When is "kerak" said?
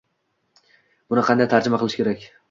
2.01-2.25